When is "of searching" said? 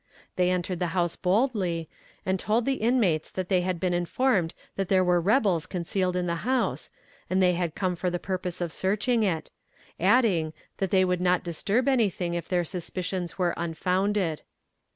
8.61-9.21